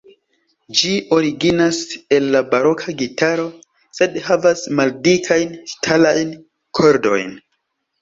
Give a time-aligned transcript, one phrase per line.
[0.77, 1.81] Ĝi originas
[2.17, 3.47] el la baroka gitaro,
[4.01, 6.37] sed havas maldikajn ŝtalajn
[6.81, 7.43] kordojn.